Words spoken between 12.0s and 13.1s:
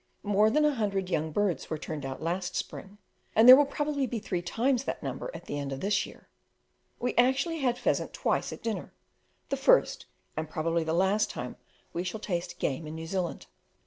shall taste game in New